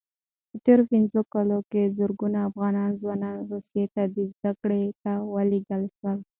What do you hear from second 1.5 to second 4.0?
کې زرګونه افغان ځوانان روسیې